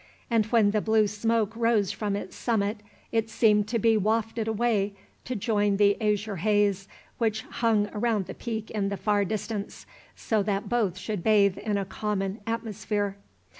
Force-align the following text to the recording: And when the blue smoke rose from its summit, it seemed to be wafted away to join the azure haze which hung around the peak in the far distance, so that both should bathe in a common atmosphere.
And 0.31 0.47
when 0.47 0.71
the 0.71 0.81
blue 0.81 1.05
smoke 1.05 1.55
rose 1.55 1.91
from 1.91 2.15
its 2.15 2.35
summit, 2.35 2.81
it 3.11 3.29
seemed 3.29 3.67
to 3.67 3.77
be 3.77 3.97
wafted 3.97 4.47
away 4.47 4.95
to 5.25 5.35
join 5.35 5.77
the 5.77 5.95
azure 6.01 6.37
haze 6.37 6.87
which 7.19 7.43
hung 7.43 7.87
around 7.93 8.25
the 8.25 8.33
peak 8.33 8.71
in 8.71 8.89
the 8.89 8.97
far 8.97 9.23
distance, 9.23 9.85
so 10.15 10.41
that 10.41 10.67
both 10.67 10.97
should 10.97 11.21
bathe 11.23 11.59
in 11.59 11.77
a 11.77 11.85
common 11.85 12.39
atmosphere. 12.47 13.15